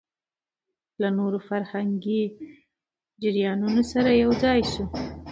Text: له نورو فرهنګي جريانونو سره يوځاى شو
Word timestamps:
له 1.01 1.09
نورو 1.17 1.39
فرهنګي 1.49 2.23
جريانونو 3.23 3.81
سره 3.91 4.09
يوځاى 4.23 4.59
شو 4.71 4.83